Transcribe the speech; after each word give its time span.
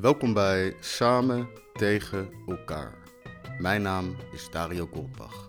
Welkom 0.00 0.32
bij 0.32 0.76
Samen 0.80 1.48
tegen 1.72 2.30
elkaar. 2.46 2.94
Mijn 3.58 3.82
naam 3.82 4.16
is 4.32 4.48
Dario 4.50 4.88
Goldbach. 4.92 5.48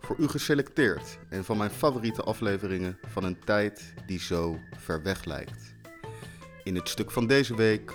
Voor 0.00 0.16
u 0.18 0.28
geselecteerd 0.28 1.18
een 1.30 1.44
van 1.44 1.56
mijn 1.56 1.70
favoriete 1.70 2.22
afleveringen 2.22 2.98
van 3.08 3.24
een 3.24 3.38
tijd 3.44 3.94
die 4.06 4.20
zo 4.20 4.58
ver 4.76 5.02
weg 5.02 5.24
lijkt. 5.24 5.74
In 6.64 6.74
het 6.74 6.88
stuk 6.88 7.10
van 7.10 7.26
deze 7.26 7.54
week 7.54 7.92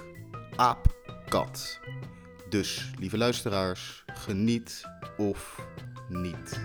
Aap-kat. 0.56 1.80
Dus, 2.50 2.92
lieve 3.00 3.18
luisteraars, 3.18 4.04
geniet 4.14 4.84
of 5.18 5.68
niet. 6.10 6.60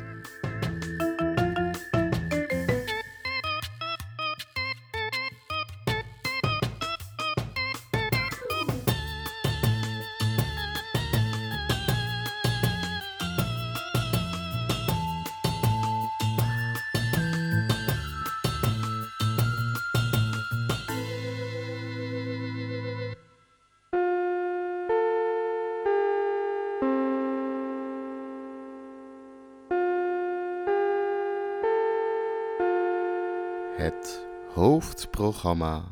Hoofdprogramma 34.56 35.84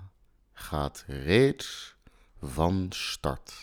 gaat 0.53 1.05
reeds 1.07 1.97
van 2.43 2.87
start. 2.89 3.55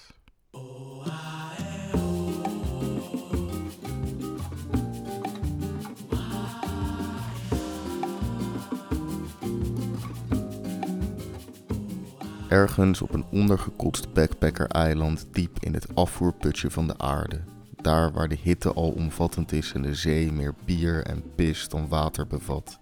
Ergens 12.47 13.01
op 13.01 13.13
een 13.13 13.25
ondergekotst 13.31 14.13
backpacker-eiland 14.13 15.27
diep 15.31 15.57
in 15.59 15.73
het 15.73 15.95
afvoerputje 15.95 16.71
van 16.71 16.87
de 16.87 16.97
aarde. 16.97 17.41
Daar 17.81 18.11
waar 18.11 18.27
de 18.27 18.37
hitte 18.41 18.73
al 18.73 18.89
omvattend 18.91 19.51
is 19.51 19.71
en 19.73 19.81
de 19.81 19.95
zee 19.95 20.31
meer 20.31 20.53
bier 20.65 21.05
en 21.05 21.23
pis 21.35 21.69
dan 21.69 21.87
water 21.87 22.27
bevat. 22.27 22.79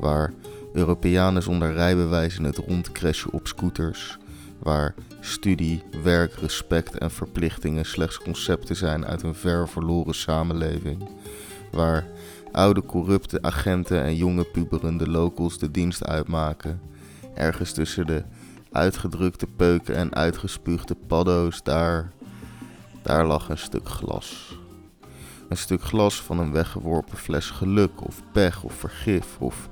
Waar 0.00 0.32
Europeanen 0.74 1.42
zonder 1.42 1.72
rijbewijs 1.72 2.38
in 2.38 2.44
het 2.44 2.56
rondcrashen 2.56 3.32
op 3.32 3.46
scooters. 3.46 4.18
Waar 4.58 4.94
studie, 5.20 5.82
werk, 6.02 6.34
respect 6.34 6.98
en 6.98 7.10
verplichtingen 7.10 7.84
slechts 7.84 8.18
concepten 8.18 8.76
zijn 8.76 9.06
uit 9.06 9.22
een 9.22 9.34
ver 9.34 9.68
verloren 9.68 10.14
samenleving. 10.14 11.08
Waar 11.70 12.06
oude 12.52 12.82
corrupte 12.82 13.42
agenten 13.42 14.02
en 14.02 14.16
jonge 14.16 14.44
puberende 14.44 15.08
locals 15.08 15.58
de 15.58 15.70
dienst 15.70 16.04
uitmaken. 16.04 16.80
Ergens 17.34 17.72
tussen 17.72 18.06
de 18.06 18.22
uitgedrukte 18.72 19.46
peuken 19.46 19.94
en 19.94 20.14
uitgespuugde 20.14 20.96
paddo's, 21.06 21.62
daar, 21.62 22.12
daar 23.02 23.26
lag 23.26 23.48
een 23.48 23.58
stuk 23.58 23.88
glas. 23.88 24.58
Een 25.48 25.56
stuk 25.56 25.82
glas 25.82 26.22
van 26.22 26.38
een 26.38 26.52
weggeworpen 26.52 27.16
fles 27.18 27.50
geluk 27.50 28.04
of 28.04 28.22
pech 28.32 28.62
of 28.62 28.74
vergif 28.74 29.36
of 29.38 29.68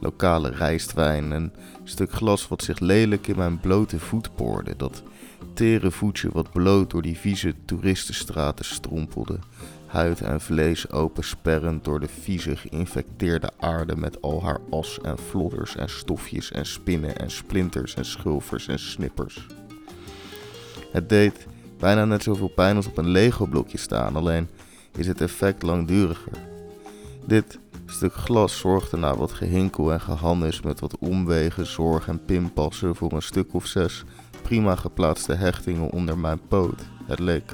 lokale 0.00 0.50
rijstwijn. 0.50 1.30
Een 1.30 1.52
stuk 1.84 2.12
glas 2.12 2.48
wat 2.48 2.62
zich 2.62 2.78
lelijk 2.78 3.26
in 3.26 3.36
mijn 3.36 3.60
blote 3.60 3.98
voet 3.98 4.34
poorde. 4.34 4.76
Dat 4.76 5.02
tere 5.54 5.90
voetje 5.90 6.28
wat 6.32 6.52
bloot 6.52 6.90
door 6.90 7.02
die 7.02 7.16
vieze 7.16 7.54
toeristenstraten 7.64 8.64
strompelde. 8.64 9.38
Huid 9.86 10.20
en 10.20 10.40
vlees 10.40 10.90
opensperrend 10.90 11.84
door 11.84 12.00
de 12.00 12.08
vieze 12.20 12.56
geïnfecteerde 12.56 13.50
aarde 13.58 13.96
met 13.96 14.22
al 14.22 14.42
haar 14.42 14.60
as 14.70 14.98
en 15.02 15.18
flodders 15.18 15.76
en 15.76 15.88
stofjes 15.88 16.52
en 16.52 16.66
spinnen 16.66 17.16
en 17.16 17.30
splinters 17.30 17.94
en 17.94 18.04
schulvers 18.04 18.68
en 18.68 18.78
snippers. 18.78 19.46
Het 20.92 21.08
deed 21.08 21.46
bijna 21.78 22.04
net 22.04 22.22
zoveel 22.22 22.48
pijn 22.48 22.76
als 22.76 22.86
op 22.86 22.98
een 22.98 23.08
Lego-blokje 23.08 23.78
staan, 23.78 24.16
alleen 24.16 24.48
is 24.98 25.06
het 25.06 25.20
effect 25.20 25.62
langduriger. 25.62 26.32
Dit 27.24 27.58
stuk 27.86 28.14
glas 28.14 28.58
zorgde 28.58 28.96
na 28.96 29.16
wat 29.16 29.32
gehinkel 29.32 29.92
en 29.92 30.00
gehannes 30.00 30.60
met 30.60 30.80
wat 30.80 30.98
omwegen, 30.98 31.66
zorg 31.66 32.08
en 32.08 32.24
pinpassen 32.24 32.96
voor 32.96 33.12
een 33.12 33.22
stuk 33.22 33.54
of 33.54 33.66
zes 33.66 34.04
prima 34.42 34.74
geplaatste 34.74 35.32
hechtingen 35.32 35.90
onder 35.90 36.18
mijn 36.18 36.40
poot. 36.48 36.82
Het 37.06 37.18
leek 37.18 37.52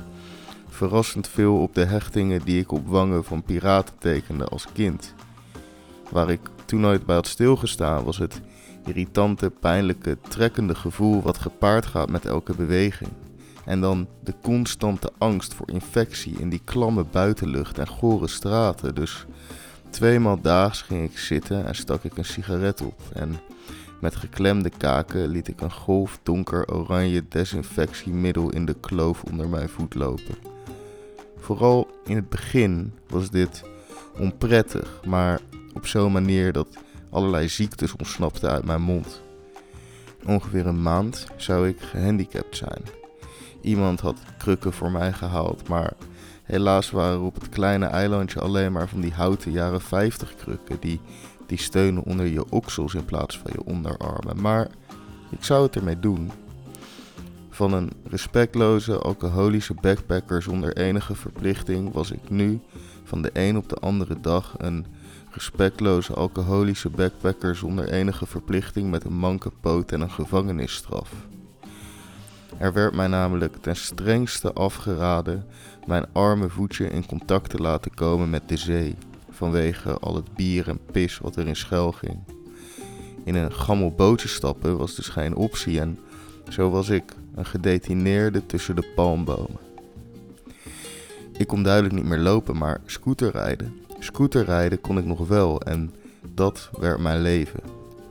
verrassend 0.68 1.28
veel 1.28 1.56
op 1.56 1.74
de 1.74 1.84
hechtingen 1.84 2.40
die 2.44 2.60
ik 2.60 2.72
op 2.72 2.86
wangen 2.86 3.24
van 3.24 3.42
piraten 3.42 3.94
tekende 3.98 4.44
als 4.44 4.66
kind. 4.72 5.14
Waar 6.10 6.30
ik 6.30 6.40
toen 6.64 6.80
nooit 6.80 7.06
bij 7.06 7.14
had 7.14 7.26
stilgestaan 7.26 8.04
was 8.04 8.18
het 8.18 8.40
irritante, 8.86 9.50
pijnlijke, 9.50 10.18
trekkende 10.28 10.74
gevoel 10.74 11.22
wat 11.22 11.38
gepaard 11.38 11.86
gaat 11.86 12.10
met 12.10 12.26
elke 12.26 12.54
beweging. 12.54 13.10
En 13.64 13.80
dan 13.80 14.08
de 14.22 14.34
constante 14.42 15.10
angst 15.18 15.54
voor 15.54 15.70
infectie 15.70 16.38
in 16.38 16.48
die 16.48 16.60
klamme 16.64 17.04
buitenlucht 17.04 17.78
en 17.78 17.88
gore 17.88 18.28
straten. 18.28 18.94
Dus 18.94 19.26
tweemaal 19.90 20.40
daags 20.40 20.82
ging 20.82 21.10
ik 21.10 21.18
zitten 21.18 21.66
en 21.66 21.74
stak 21.74 22.04
ik 22.04 22.16
een 22.16 22.24
sigaret 22.24 22.82
op. 22.82 23.00
En 23.12 23.36
met 24.00 24.16
geklemde 24.16 24.70
kaken 24.70 25.28
liet 25.28 25.48
ik 25.48 25.60
een 25.60 25.72
golf 25.72 26.18
donker 26.22 26.72
oranje 26.72 27.24
desinfectiemiddel 27.28 28.50
in 28.50 28.64
de 28.64 28.76
kloof 28.80 29.22
onder 29.22 29.48
mijn 29.48 29.68
voet 29.68 29.94
lopen. 29.94 30.34
Vooral 31.38 31.90
in 32.04 32.16
het 32.16 32.28
begin 32.28 32.92
was 33.08 33.30
dit 33.30 33.62
onprettig, 34.18 35.00
maar 35.06 35.40
op 35.74 35.86
zo'n 35.86 36.12
manier 36.12 36.52
dat 36.52 36.68
allerlei 37.10 37.48
ziektes 37.48 37.96
ontsnapten 37.96 38.50
uit 38.50 38.64
mijn 38.64 38.82
mond. 38.82 39.22
Ongeveer 40.26 40.66
een 40.66 40.82
maand 40.82 41.26
zou 41.36 41.68
ik 41.68 41.80
gehandicapt 41.80 42.56
zijn. 42.56 43.03
Iemand 43.64 44.00
had 44.00 44.18
krukken 44.38 44.72
voor 44.72 44.90
mij 44.90 45.12
gehaald, 45.12 45.68
maar 45.68 45.92
helaas 46.42 46.90
waren 46.90 47.18
er 47.18 47.24
op 47.24 47.34
het 47.34 47.48
kleine 47.48 47.86
eilandje 47.86 48.40
alleen 48.40 48.72
maar 48.72 48.88
van 48.88 49.00
die 49.00 49.12
houten 49.12 49.52
jaren 49.52 49.80
50 49.80 50.34
krukken 50.34 50.76
die, 50.80 51.00
die 51.46 51.58
steunen 51.58 52.02
onder 52.02 52.26
je 52.26 52.50
oksels 52.50 52.94
in 52.94 53.04
plaats 53.04 53.38
van 53.38 53.50
je 53.54 53.64
onderarmen. 53.64 54.40
Maar 54.40 54.68
ik 55.30 55.44
zou 55.44 55.62
het 55.62 55.76
ermee 55.76 56.00
doen. 56.00 56.30
Van 57.50 57.72
een 57.72 57.90
respectloze, 58.04 58.98
alcoholische 58.98 59.74
backpacker 59.74 60.42
zonder 60.42 60.76
enige 60.76 61.14
verplichting 61.14 61.92
was 61.92 62.10
ik 62.10 62.30
nu 62.30 62.60
van 63.04 63.22
de 63.22 63.30
een 63.32 63.56
op 63.56 63.68
de 63.68 63.76
andere 63.76 64.20
dag 64.20 64.54
een 64.58 64.86
respectloze, 65.30 66.12
alcoholische 66.12 66.90
backpacker 66.90 67.56
zonder 67.56 67.88
enige 67.88 68.26
verplichting 68.26 68.90
met 68.90 69.04
een 69.04 69.18
manke 69.18 69.50
poot 69.60 69.92
en 69.92 70.00
een 70.00 70.10
gevangenisstraf. 70.10 71.10
Er 72.58 72.72
werd 72.72 72.94
mij 72.94 73.06
namelijk 73.06 73.56
ten 73.56 73.76
strengste 73.76 74.52
afgeraden 74.52 75.46
mijn 75.86 76.06
arme 76.12 76.48
voetje 76.48 76.88
in 76.88 77.06
contact 77.06 77.50
te 77.50 77.58
laten 77.58 77.94
komen 77.94 78.30
met 78.30 78.48
de 78.48 78.56
zee, 78.56 78.94
vanwege 79.30 79.98
al 79.98 80.14
het 80.14 80.34
bier 80.34 80.68
en 80.68 80.80
pis 80.92 81.18
wat 81.18 81.36
erin 81.36 81.56
schuil 81.56 81.92
ging. 81.92 82.18
In 83.24 83.34
een 83.34 83.52
gammel 83.52 83.90
bootje 83.90 84.28
stappen 84.28 84.76
was 84.76 84.94
dus 84.94 85.08
geen 85.08 85.36
optie 85.36 85.80
en 85.80 85.98
zo 86.48 86.70
was 86.70 86.88
ik 86.88 87.04
een 87.34 87.46
gedetineerde 87.46 88.46
tussen 88.46 88.76
de 88.76 88.92
palmbomen. 88.94 89.60
Ik 91.36 91.46
kon 91.46 91.62
duidelijk 91.62 91.94
niet 91.94 92.04
meer 92.04 92.18
lopen, 92.18 92.56
maar 92.56 92.80
scooterrijden. 92.86 93.80
Scooterrijden 93.98 94.80
kon 94.80 94.98
ik 94.98 95.04
nog 95.04 95.28
wel 95.28 95.60
en 95.60 95.94
dat 96.34 96.70
werd 96.78 97.00
mijn 97.00 97.20
leven. 97.22 97.60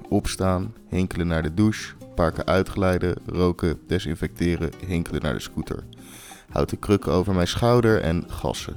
Opstaan, 0.09 0.73
hinkelen 0.89 1.27
naar 1.27 1.43
de 1.43 1.53
douche, 1.53 1.93
paar 2.13 2.31
keer 2.31 2.45
uitglijden, 2.45 3.15
roken, 3.25 3.79
desinfecteren, 3.87 4.71
hinkelen 4.85 5.21
naar 5.21 5.33
de 5.33 5.39
scooter. 5.39 5.83
Houten 6.49 6.79
krukken 6.79 7.11
over 7.11 7.33
mijn 7.33 7.47
schouder 7.47 8.01
en 8.01 8.23
gassen. 8.27 8.75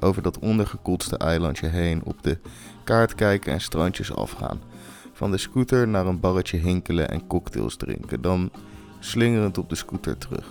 Over 0.00 0.22
dat 0.22 0.38
ondergekotste 0.38 1.16
eilandje 1.16 1.66
heen, 1.66 2.04
op 2.04 2.22
de 2.22 2.38
kaart 2.84 3.14
kijken 3.14 3.52
en 3.52 3.60
strandjes 3.60 4.14
afgaan. 4.14 4.60
Van 5.12 5.30
de 5.30 5.38
scooter 5.38 5.88
naar 5.88 6.06
een 6.06 6.20
barretje 6.20 6.56
hinkelen 6.56 7.10
en 7.10 7.26
cocktails 7.26 7.76
drinken, 7.76 8.20
dan 8.20 8.50
slingerend 8.98 9.58
op 9.58 9.68
de 9.68 9.74
scooter 9.74 10.18
terug. 10.18 10.46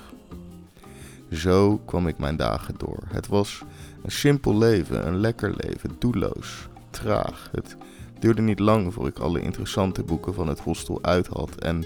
Zo 1.32 1.78
kwam 1.86 2.08
ik 2.08 2.18
mijn 2.18 2.38
dagen 2.38 2.76
door. 2.78 3.04
Het 3.08 3.28
was 3.28 3.64
een 4.04 4.12
simpel 4.12 4.58
leven, 4.58 5.08
een 5.08 5.18
lekker 5.18 5.54
leven, 5.58 5.96
doelloos, 6.00 6.68
traag. 6.90 7.50
Het 7.52 7.78
duurde 8.20 8.42
niet 8.42 8.60
lang 8.60 8.94
voor 8.94 9.08
ik 9.08 9.20
alle 9.20 9.42
interessante 9.42 10.04
boeken 10.04 10.34
van 10.34 10.48
het 10.48 10.60
hostel 10.60 11.00
uit 11.02 11.28
had 11.28 11.56
en 11.56 11.86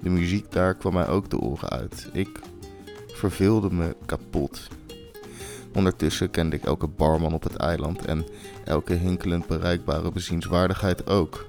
de 0.00 0.10
muziek 0.10 0.52
daar 0.52 0.74
kwam 0.74 0.92
mij 0.92 1.08
ook 1.08 1.30
de 1.30 1.38
oren 1.38 1.68
uit. 1.68 2.08
Ik 2.12 2.40
verveelde 3.06 3.72
me 3.72 3.96
kapot. 4.06 4.68
Ondertussen 5.74 6.30
kende 6.30 6.56
ik 6.56 6.64
elke 6.64 6.86
barman 6.86 7.32
op 7.32 7.42
het 7.42 7.56
eiland 7.56 8.04
en 8.04 8.24
elke 8.64 8.94
hinkelend 8.94 9.46
bereikbare 9.46 10.12
bezienswaardigheid 10.12 11.06
ook. 11.06 11.46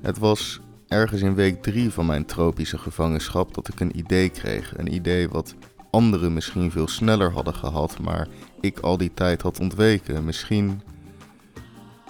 Het 0.00 0.18
was 0.18 0.60
ergens 0.88 1.20
in 1.20 1.34
week 1.34 1.62
drie 1.62 1.90
van 1.90 2.06
mijn 2.06 2.24
tropische 2.24 2.78
gevangenschap 2.78 3.54
dat 3.54 3.68
ik 3.68 3.80
een 3.80 3.98
idee 3.98 4.28
kreeg. 4.28 4.78
Een 4.78 4.94
idee 4.94 5.28
wat 5.28 5.54
anderen 5.90 6.32
misschien 6.32 6.70
veel 6.70 6.88
sneller 6.88 7.32
hadden 7.32 7.54
gehad, 7.54 7.98
maar 7.98 8.28
ik 8.60 8.78
al 8.78 8.96
die 8.96 9.14
tijd 9.14 9.42
had 9.42 9.60
ontweken. 9.60 10.24
Misschien 10.24 10.82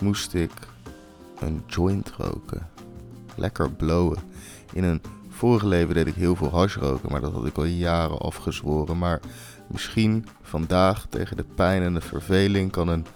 moest 0.00 0.34
ik 0.34 0.50
een 1.40 1.62
joint 1.66 2.12
roken. 2.16 2.68
Lekker 3.36 3.70
blowen. 3.70 4.18
In 4.72 4.84
een 4.84 5.02
vorige 5.28 5.66
leven 5.66 5.94
deed 5.94 6.06
ik 6.06 6.14
heel 6.14 6.36
veel 6.36 6.50
hash 6.50 6.76
roken, 6.76 7.10
maar 7.10 7.20
dat 7.20 7.32
had 7.32 7.46
ik 7.46 7.56
al 7.56 7.64
jaren 7.64 8.18
afgezworen. 8.18 8.98
Maar 8.98 9.20
misschien 9.66 10.26
vandaag 10.42 11.06
tegen 11.08 11.36
de 11.36 11.44
pijn 11.54 11.82
en 11.82 11.94
de 11.94 12.00
verveling 12.00 12.70
kan 12.70 12.88
een 12.88 13.06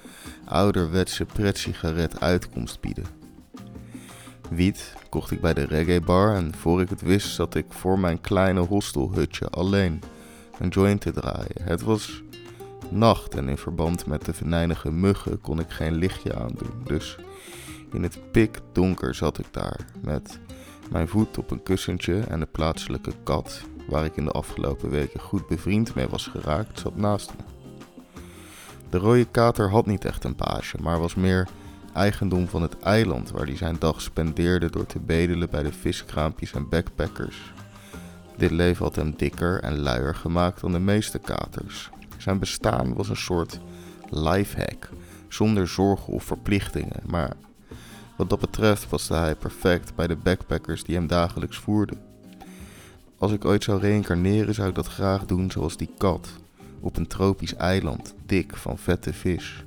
ouderwetse 0.44 1.26
sigaret 1.52 2.20
uitkomst 2.20 2.80
bieden. 2.80 3.04
Wiet 4.50 4.94
kocht 5.08 5.30
ik 5.30 5.40
bij 5.40 5.54
de 5.54 5.64
reggae 5.64 6.00
bar 6.00 6.34
en 6.34 6.54
voor 6.54 6.80
ik 6.80 6.88
het 6.88 7.00
wist 7.00 7.34
zat 7.34 7.54
ik 7.54 7.66
voor 7.68 7.98
mijn 7.98 8.20
kleine 8.20 8.60
hostelhutje 8.60 9.48
alleen 9.48 10.00
een 10.58 10.68
joint 10.68 11.00
te 11.00 11.10
draaien. 11.12 11.62
Het 11.62 11.82
was 11.82 12.22
nacht 12.90 13.34
en 13.34 13.48
in 13.48 13.56
verband 13.56 14.06
met 14.06 14.24
de 14.24 14.32
venijnige 14.32 14.90
muggen 14.90 15.40
kon 15.40 15.60
ik 15.60 15.70
geen 15.70 15.94
lichtje 15.94 16.34
aandoen. 16.34 16.82
Dus 16.84 17.18
in 17.94 18.02
het 18.02 18.32
pikdonker 18.32 19.14
zat 19.14 19.38
ik 19.38 19.46
daar 19.50 19.86
met 20.02 20.38
mijn 20.90 21.08
voet 21.08 21.38
op 21.38 21.50
een 21.50 21.62
kussentje 21.62 22.20
en 22.20 22.40
de 22.40 22.46
plaatselijke 22.46 23.12
kat, 23.24 23.62
waar 23.88 24.04
ik 24.04 24.16
in 24.16 24.24
de 24.24 24.30
afgelopen 24.30 24.90
weken 24.90 25.20
goed 25.20 25.46
bevriend 25.46 25.94
mee 25.94 26.08
was 26.08 26.26
geraakt, 26.26 26.78
zat 26.78 26.96
naast 26.96 27.30
me. 27.30 27.44
De 28.90 28.98
rode 28.98 29.24
kater 29.24 29.70
had 29.70 29.86
niet 29.86 30.04
echt 30.04 30.24
een 30.24 30.34
paasje, 30.34 30.76
maar 30.80 30.98
was 30.98 31.14
meer 31.14 31.48
eigendom 31.92 32.48
van 32.48 32.62
het 32.62 32.78
eiland 32.78 33.30
waar 33.30 33.46
hij 33.46 33.56
zijn 33.56 33.76
dag 33.78 34.00
spendeerde 34.00 34.70
door 34.70 34.86
te 34.86 34.98
bedelen 34.98 35.50
bij 35.50 35.62
de 35.62 35.72
viskraampjes 35.72 36.52
en 36.52 36.68
backpackers. 36.68 37.52
Dit 38.36 38.50
leven 38.50 38.84
had 38.84 38.96
hem 38.96 39.14
dikker 39.16 39.60
en 39.60 39.78
luier 39.78 40.14
gemaakt 40.14 40.60
dan 40.60 40.72
de 40.72 40.78
meeste 40.78 41.18
katers. 41.18 41.90
Zijn 42.18 42.38
bestaan 42.38 42.94
was 42.94 43.08
een 43.08 43.16
soort 43.16 43.60
lifehack, 44.08 44.88
zonder 45.28 45.68
zorgen 45.68 46.12
of 46.12 46.24
verplichtingen, 46.24 47.02
maar 47.06 47.32
wat 48.20 48.30
dat 48.30 48.40
betreft 48.40 48.88
paste 48.88 49.14
hij 49.14 49.34
perfect 49.34 49.94
bij 49.94 50.06
de 50.06 50.16
backpackers 50.16 50.84
die 50.84 50.94
hem 50.94 51.06
dagelijks 51.06 51.56
voerden. 51.56 51.98
Als 53.18 53.32
ik 53.32 53.44
ooit 53.44 53.64
zou 53.64 53.80
reïncarneren, 53.80 54.54
zou 54.54 54.68
ik 54.68 54.74
dat 54.74 54.86
graag 54.86 55.26
doen 55.26 55.50
zoals 55.50 55.76
die 55.76 55.90
kat, 55.98 56.28
op 56.80 56.96
een 56.96 57.06
tropisch 57.06 57.54
eiland, 57.54 58.14
dik 58.26 58.56
van 58.56 58.78
vette 58.78 59.12
vis. 59.12 59.64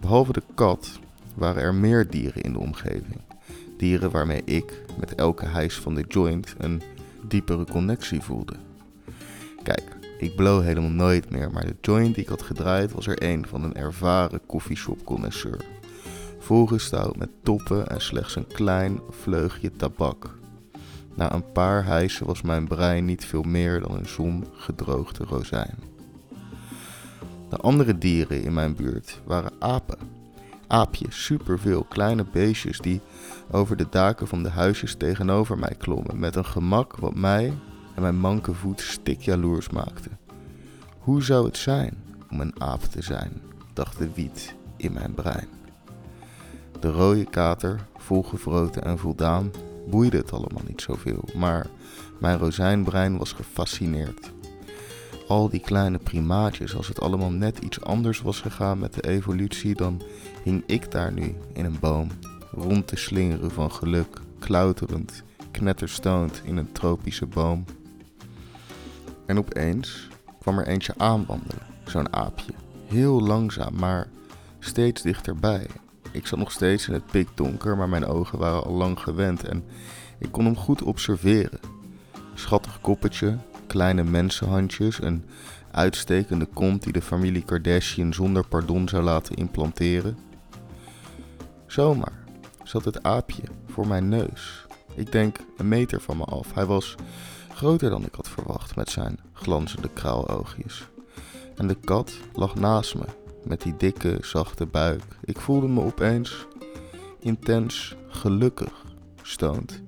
Behalve 0.00 0.32
de 0.32 0.42
kat 0.54 0.98
waren 1.34 1.62
er 1.62 1.74
meer 1.74 2.10
dieren 2.10 2.42
in 2.42 2.52
de 2.52 2.58
omgeving. 2.58 3.20
Dieren 3.76 4.10
waarmee 4.10 4.42
ik, 4.44 4.82
met 4.98 5.14
elke 5.14 5.46
hijs 5.46 5.74
van 5.74 5.94
de 5.94 6.04
joint, 6.08 6.54
een 6.58 6.82
diepere 7.28 7.64
connectie 7.64 8.20
voelde. 8.20 8.54
Kijk, 9.62 9.96
ik 10.18 10.36
blow 10.36 10.62
helemaal 10.62 10.90
nooit 10.90 11.30
meer, 11.30 11.50
maar 11.50 11.66
de 11.66 11.76
joint 11.80 12.14
die 12.14 12.24
ik 12.24 12.30
had 12.30 12.42
gedraaid 12.42 12.92
was 12.92 13.06
er 13.06 13.22
een 13.22 13.46
van 13.46 13.64
een 13.64 13.74
ervaren 13.74 14.40
koffieshop 14.46 15.04
connoisseur. 15.04 15.73
Volgestouwd 16.44 17.16
met 17.16 17.30
toppen 17.42 17.86
en 17.86 18.00
slechts 18.00 18.36
een 18.36 18.46
klein 18.46 19.00
vleugje 19.10 19.70
tabak. 19.70 20.38
Na 21.14 21.32
een 21.32 21.52
paar 21.52 21.84
hijsen 21.84 22.26
was 22.26 22.42
mijn 22.42 22.68
brein 22.68 23.04
niet 23.04 23.24
veel 23.24 23.42
meer 23.42 23.80
dan 23.80 23.96
een 23.96 24.08
zon 24.08 24.46
gedroogde 24.52 25.24
rozijn. 25.24 25.78
De 27.48 27.56
andere 27.56 27.98
dieren 27.98 28.42
in 28.42 28.52
mijn 28.52 28.74
buurt 28.74 29.20
waren 29.26 29.52
apen. 29.58 29.98
Aapjes, 30.66 31.24
superveel 31.24 31.84
kleine 31.84 32.24
beestjes 32.32 32.78
die 32.78 33.00
over 33.50 33.76
de 33.76 33.86
daken 33.90 34.28
van 34.28 34.42
de 34.42 34.50
huisjes 34.50 34.94
tegenover 34.94 35.58
mij 35.58 35.74
klommen 35.78 36.18
met 36.18 36.36
een 36.36 36.46
gemak 36.46 36.96
wat 36.96 37.14
mij 37.14 37.52
en 37.94 38.02
mijn 38.02 38.18
manke 38.18 38.54
voet 38.54 38.80
stikjaloers 38.80 39.68
maakte. 39.68 40.10
Hoe 40.98 41.22
zou 41.22 41.46
het 41.46 41.56
zijn 41.56 41.96
om 42.30 42.40
een 42.40 42.60
aap 42.60 42.82
te 42.82 43.02
zijn, 43.02 43.42
dacht 43.72 43.98
de 43.98 44.08
wiet 44.14 44.54
in 44.76 44.92
mijn 44.92 45.14
brein. 45.14 45.62
De 46.84 46.90
rode 46.90 47.24
kater, 47.24 47.86
volgevroten 47.96 48.84
en 48.84 48.98
voldaan, 48.98 49.50
boeide 49.86 50.16
het 50.16 50.32
allemaal 50.32 50.62
niet 50.66 50.80
zoveel, 50.80 51.24
maar 51.34 51.66
mijn 52.20 52.38
rozijnbrein 52.38 53.18
was 53.18 53.32
gefascineerd. 53.32 54.32
Al 55.28 55.48
die 55.48 55.60
kleine 55.60 55.98
primaatjes, 55.98 56.76
als 56.76 56.88
het 56.88 57.00
allemaal 57.00 57.30
net 57.30 57.58
iets 57.58 57.80
anders 57.80 58.20
was 58.20 58.40
gegaan 58.40 58.78
met 58.78 58.94
de 58.94 59.08
evolutie, 59.08 59.74
dan 59.74 60.02
hing 60.42 60.62
ik 60.66 60.90
daar 60.90 61.12
nu 61.12 61.34
in 61.52 61.64
een 61.64 61.78
boom, 61.80 62.08
rond 62.50 62.86
te 62.86 62.96
slingeren 62.96 63.50
van 63.50 63.72
geluk, 63.72 64.20
klauterend, 64.38 65.22
knetterstoond 65.50 66.42
in 66.44 66.56
een 66.56 66.72
tropische 66.72 67.26
boom. 67.26 67.64
En 69.26 69.38
opeens 69.38 70.08
kwam 70.40 70.58
er 70.58 70.66
eentje 70.66 70.94
aanwandelen, 70.96 71.66
zo'n 71.84 72.12
aapje. 72.12 72.52
Heel 72.86 73.20
langzaam, 73.20 73.74
maar 73.78 74.08
steeds 74.58 75.02
dichterbij. 75.02 75.66
Ik 76.14 76.26
zat 76.26 76.38
nog 76.38 76.52
steeds 76.52 76.88
in 76.88 76.94
het 76.94 77.06
pikdonker, 77.06 77.76
maar 77.76 77.88
mijn 77.88 78.06
ogen 78.06 78.38
waren 78.38 78.64
al 78.64 78.72
lang 78.72 79.00
gewend 79.00 79.44
en 79.44 79.64
ik 80.18 80.32
kon 80.32 80.44
hem 80.44 80.56
goed 80.56 80.82
observeren. 80.82 81.58
Schattig 82.34 82.80
koppetje, 82.80 83.38
kleine 83.66 84.04
mensenhandjes, 84.04 85.02
een 85.02 85.24
uitstekende 85.70 86.46
kont 86.46 86.82
die 86.82 86.92
de 86.92 87.02
familie 87.02 87.44
Kardashian 87.44 88.14
zonder 88.14 88.46
pardon 88.46 88.88
zou 88.88 89.02
laten 89.02 89.36
implanteren. 89.36 90.18
Zomaar 91.66 92.24
zat 92.62 92.84
het 92.84 93.02
aapje 93.02 93.42
voor 93.66 93.86
mijn 93.86 94.08
neus. 94.08 94.66
Ik 94.94 95.12
denk 95.12 95.36
een 95.56 95.68
meter 95.68 96.00
van 96.00 96.16
me 96.16 96.24
af. 96.24 96.54
Hij 96.54 96.66
was 96.66 96.94
groter 97.54 97.90
dan 97.90 98.04
ik 98.04 98.14
had 98.14 98.28
verwacht 98.28 98.76
met 98.76 98.90
zijn 98.90 99.18
glanzende 99.32 99.88
kraaloogjes. 99.88 100.88
En 101.56 101.66
de 101.66 101.74
kat 101.74 102.12
lag 102.32 102.54
naast 102.54 102.94
me 102.94 103.23
met 103.44 103.62
die 103.62 103.76
dikke, 103.76 104.18
zachte 104.20 104.66
buik. 104.66 105.02
Ik 105.24 105.40
voelde 105.40 105.68
me 105.68 105.80
opeens 105.80 106.46
intens 107.20 107.96
gelukkig, 108.08 108.84
stoned. 109.22 109.82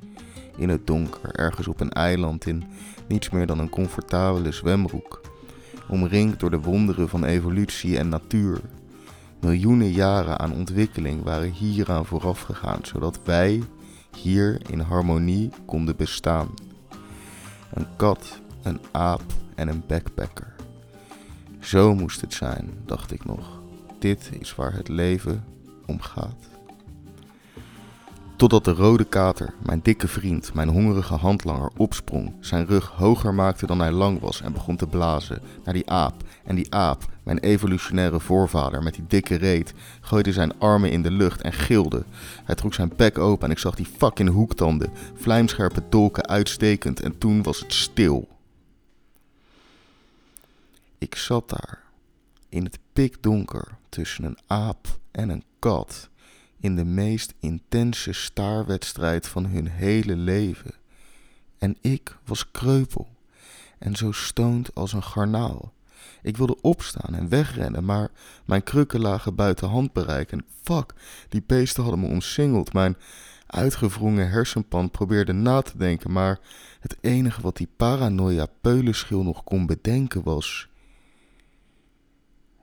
In 0.57 0.69
het 0.69 0.87
donker, 0.87 1.35
ergens 1.35 1.69
op 1.69 1.81
een 1.81 1.93
eiland 1.93 2.47
in 2.47 2.65
niets 3.09 3.31
meer 3.31 3.47
dan 3.47 3.59
een 3.59 3.69
comfortabele 3.69 4.53
zwembroek. 4.53 5.21
Omringd 5.89 6.41
door 6.41 6.51
de 6.51 6.61
wonderen 6.61 7.09
van 7.09 7.25
evolutie 7.25 7.99
en 7.99 8.09
natuur. 8.09 8.61
Miljoenen 9.41 9.91
jaren 9.91 10.39
aan 10.39 10.53
ontwikkeling 10.53 11.23
waren 11.23 11.51
hieraan 11.51 12.07
vooraf 12.07 12.41
gegaan, 12.41 12.81
zodat 12.83 13.21
wij 13.25 13.63
hier 14.17 14.61
in 14.71 14.81
harmonie 14.81 15.51
konden 15.67 15.97
bestaan. 15.97 16.49
Een 17.73 17.87
kat, 17.97 18.41
een 18.63 18.81
aap 18.91 19.25
en 19.55 19.69
een 19.69 19.83
backpacker. 19.87 20.56
Zo 21.67 21.95
moest 21.95 22.21
het 22.21 22.35
zijn, 22.35 22.71
dacht 22.85 23.13
ik 23.13 23.25
nog. 23.25 23.61
Dit 23.99 24.31
is 24.41 24.55
waar 24.55 24.73
het 24.73 24.89
leven 24.89 25.45
om 25.87 26.01
gaat. 26.01 26.49
Totdat 28.37 28.65
de 28.65 28.73
rode 28.73 29.05
kater, 29.05 29.55
mijn 29.63 29.81
dikke 29.83 30.09
vriend, 30.09 30.55
mijn 30.55 30.69
hongerige 30.69 31.15
handlanger, 31.15 31.71
opsprong, 31.77 32.33
zijn 32.41 32.67
rug 32.67 32.87
hoger 32.87 33.35
maakte 33.35 33.67
dan 33.67 33.81
hij 33.81 33.91
lang 33.91 34.21
was 34.21 34.41
en 34.41 34.53
begon 34.53 34.77
te 34.77 34.87
blazen 34.87 35.43
naar 35.65 35.75
die 35.75 35.91
aap. 35.91 36.15
En 36.45 36.55
die 36.55 36.75
aap, 36.75 37.05
mijn 37.23 37.39
evolutionaire 37.39 38.21
voorvader 38.21 38.83
met 38.83 38.95
die 38.95 39.05
dikke 39.09 39.35
reet, 39.35 39.75
gooide 40.01 40.33
zijn 40.33 40.59
armen 40.59 40.91
in 40.91 41.03
de 41.03 41.11
lucht 41.11 41.43
en 41.43 41.53
gilde. 41.53 42.05
Hij 42.45 42.55
trok 42.55 42.75
zijn 42.75 42.93
bek 42.97 43.19
open 43.19 43.45
en 43.45 43.53
ik 43.53 43.59
zag 43.59 43.75
die 43.75 43.89
fucking 43.97 44.29
hoektanden, 44.29 44.91
vlijmscherpe 45.15 45.83
dolken 45.89 46.29
uitstekend 46.29 47.01
en 47.01 47.19
toen 47.19 47.43
was 47.43 47.61
het 47.61 47.73
stil. 47.73 48.36
Ik 50.99 51.15
zat 51.15 51.49
daar, 51.49 51.83
in 52.49 52.65
het 52.65 52.79
pikdonker, 52.93 53.77
tussen 53.89 54.25
een 54.25 54.39
aap 54.47 54.99
en 55.11 55.29
een 55.29 55.45
kat, 55.59 56.09
in 56.61 56.77
de 56.77 56.85
meest 56.85 57.35
intense 57.41 58.13
staarwedstrijd 58.13 59.29
van 59.29 59.47
hun 59.47 59.67
hele 59.69 60.17
leven. 60.17 60.75
En 61.59 61.77
ik 61.81 62.19
was 62.25 62.51
kreupel 62.51 63.09
en 63.79 63.97
zo 63.97 64.13
stoond 64.13 64.75
als 64.75 64.93
een 64.93 65.03
garnaal. 65.03 65.73
Ik 66.23 66.37
wilde 66.37 66.61
opstaan 66.61 67.15
en 67.15 67.29
wegrennen, 67.29 67.85
maar 67.85 68.11
mijn 68.45 68.63
krukken 68.63 69.01
lagen 69.01 69.35
buiten 69.35 69.69
handbereik 69.69 70.33
en 70.33 70.45
fuck, 70.63 70.95
die 71.29 71.43
beesten 71.47 71.83
hadden 71.83 72.01
me 72.01 72.09
omsingeld. 72.09 72.73
Mijn 72.73 72.97
uitgewrongen 73.47 74.31
hersenpan 74.31 74.91
probeerde 74.91 75.33
na 75.33 75.63
te 75.63 75.79
denken, 75.79 76.13
maar 76.13 76.41
het 76.81 76.97
enige 77.01 77.41
wat 77.41 77.57
die 77.57 77.69
paranoia 77.77 78.47
peulenschil 78.61 79.23
nog 79.23 79.45
kon 79.45 79.67
bedenken 79.67 80.23
was 80.23 80.69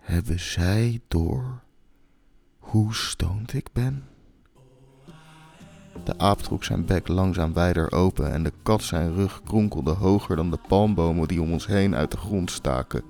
hebben 0.03 0.39
zij 0.39 1.01
door 1.07 1.61
hoe 2.59 2.93
stoned 2.93 3.53
ik 3.53 3.67
ben? 3.73 4.03
De 6.03 6.17
aap 6.17 6.41
trok 6.41 6.63
zijn 6.63 6.85
bek 6.85 7.07
langzaam 7.07 7.53
wijder 7.53 7.91
open 7.91 8.31
en 8.31 8.43
de 8.43 8.51
kat 8.63 8.83
zijn 8.83 9.13
rug 9.13 9.41
kronkelde 9.43 9.91
hoger 9.91 10.35
dan 10.35 10.51
de 10.51 10.59
palmbomen 10.67 11.27
die 11.27 11.41
om 11.41 11.51
ons 11.51 11.67
heen 11.67 11.95
uit 11.95 12.11
de 12.11 12.17
grond 12.17 12.51
staken. 12.51 13.03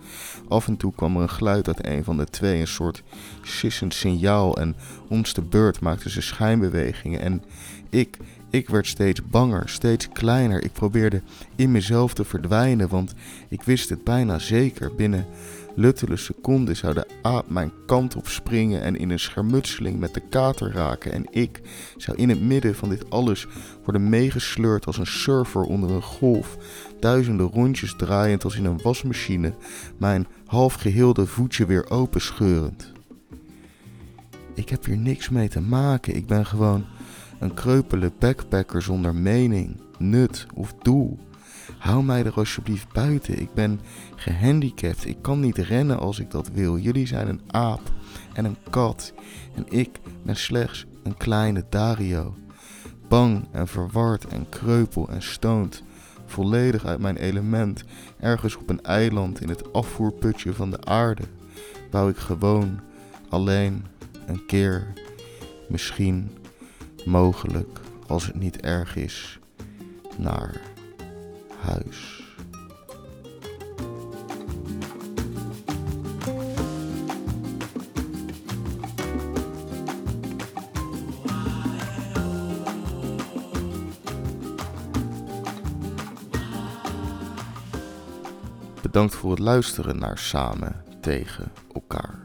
Af 0.47 0.67
en 0.67 0.77
toe 0.77 0.93
kwam 0.95 1.15
er 1.15 1.21
een 1.21 1.29
geluid 1.29 1.67
uit 1.67 1.85
een 1.85 2.03
van 2.03 2.17
de 2.17 2.25
twee, 2.25 2.59
een 2.59 2.67
soort 2.67 3.03
sissend 3.41 3.93
signaal 3.93 4.57
en 4.57 4.75
ons 5.09 5.33
de 5.33 5.41
beurt 5.41 5.79
maakten 5.79 6.09
ze 6.09 6.21
schijnbewegingen 6.21 7.19
en 7.19 7.43
ik, 7.89 8.17
Ik 8.49 8.69
werd 8.69 8.87
steeds 8.87 9.27
banger, 9.27 9.69
steeds 9.69 10.09
kleiner. 10.09 10.63
Ik 10.63 10.71
probeerde 10.71 11.21
in 11.55 11.71
mezelf 11.71 12.13
te 12.13 12.23
verdwijnen, 12.23 12.89
want 12.89 13.13
ik 13.47 13.63
wist 13.63 13.89
het 13.89 14.03
bijna 14.03 14.39
zeker. 14.39 14.95
Binnen 14.95 15.25
luttele 15.75 16.17
seconden 16.17 16.75
zou 16.75 16.93
de 16.93 17.07
aap 17.21 17.49
mijn 17.49 17.71
kant 17.85 18.15
op 18.15 18.27
springen 18.27 18.81
en 18.81 18.95
in 18.95 19.09
een 19.09 19.19
schermutseling 19.19 19.99
met 19.99 20.13
de 20.13 20.21
kater 20.29 20.71
raken. 20.71 21.11
En 21.11 21.25
ik 21.29 21.61
zou 21.97 22.17
in 22.17 22.29
het 22.29 22.41
midden 22.41 22.75
van 22.75 22.89
dit 22.89 23.09
alles 23.09 23.47
worden 23.83 24.09
meegesleurd 24.09 24.85
als 24.85 24.97
een 24.97 25.07
surfer 25.07 25.61
onder 25.61 25.91
een 25.91 26.01
golf. 26.01 26.57
Duizenden 26.99 27.47
rondjes 27.47 27.95
draaiend 27.97 28.43
als 28.43 28.55
in 28.55 28.65
een 28.65 28.81
wasmachine, 28.83 29.53
mijn 29.97 30.27
half 30.45 30.73
geheelde 30.73 31.25
voetje 31.25 31.65
weer 31.65 31.89
openscheurend. 31.89 32.91
Ik 34.53 34.69
heb 34.69 34.85
hier 34.85 34.97
niks 34.97 35.29
mee 35.29 35.47
te 35.47 35.61
maken. 35.61 36.15
Ik 36.15 36.27
ben 36.27 36.45
gewoon 36.45 36.85
een 37.39 37.53
kreupele 37.53 38.11
backpacker 38.19 38.81
zonder 38.81 39.15
mening, 39.15 39.81
nut 39.97 40.45
of 40.53 40.73
doel. 40.81 41.19
Hou 41.77 42.03
mij 42.03 42.25
er 42.25 42.33
alsjeblieft 42.33 42.93
buiten. 42.93 43.39
Ik 43.39 43.53
ben 43.53 43.79
gehandicapt. 44.15 45.05
Ik 45.05 45.17
kan 45.21 45.39
niet 45.39 45.57
rennen 45.57 45.99
als 45.99 46.19
ik 46.19 46.31
dat 46.31 46.49
wil. 46.53 46.77
Jullie 46.77 47.07
zijn 47.07 47.27
een 47.27 47.41
aap 47.47 47.81
en 48.33 48.45
een 48.45 48.57
kat. 48.69 49.13
En 49.55 49.65
ik 49.69 49.99
ben 50.23 50.35
slechts 50.35 50.85
een 51.03 51.17
kleine 51.17 51.65
Dario. 51.69 52.35
Bang 53.07 53.47
en 53.51 53.67
verward 53.67 54.27
en 54.27 54.49
kreupel 54.49 55.09
en 55.09 55.21
stoont. 55.21 55.83
Volledig 56.25 56.85
uit 56.85 56.99
mijn 56.99 57.17
element. 57.17 57.83
Ergens 58.19 58.55
op 58.55 58.69
een 58.69 58.83
eiland 58.83 59.41
in 59.41 59.49
het 59.49 59.73
afvoerputje 59.73 60.53
van 60.53 60.69
de 60.69 60.85
aarde. 60.85 61.23
Bouw 61.91 62.09
ik 62.09 62.17
gewoon 62.17 62.79
alleen 63.29 63.85
een 64.25 64.45
keer. 64.45 64.93
Misschien, 65.69 66.31
mogelijk, 67.05 67.79
als 68.07 68.25
het 68.25 68.35
niet 68.35 68.61
erg 68.61 68.95
is, 68.95 69.39
naar 70.17 70.72
huis. 71.63 72.21
Bedankt 88.81 89.15
voor 89.15 89.31
het 89.31 89.39
luisteren 89.39 89.97
naar 89.97 90.17
Samen 90.17 90.83
tegen 91.01 91.51
elkaar. 91.73 92.19